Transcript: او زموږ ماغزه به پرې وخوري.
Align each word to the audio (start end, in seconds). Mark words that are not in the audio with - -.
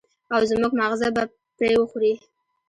او 0.33 0.41
زموږ 0.49 0.71
ماغزه 0.79 1.07
به 1.15 1.23
پرې 1.57 1.71
وخوري. 1.77 2.13